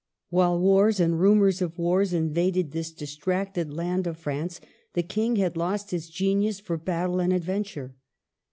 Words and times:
—I. 0.31 0.35
While 0.37 0.59
wars 0.59 0.99
and 0.99 1.19
rumors 1.19 1.61
of 1.61 1.77
wars 1.77 2.11
invaded 2.11 2.71
this 2.71 2.91
distracted 2.91 3.71
land 3.71 4.07
of 4.07 4.17
France, 4.17 4.59
the 4.95 5.03
King 5.03 5.35
had 5.35 5.55
lost 5.55 5.91
his 5.91 6.09
genius 6.09 6.59
for 6.59 6.75
battle 6.75 7.19
and 7.19 7.31
adventure. 7.31 7.93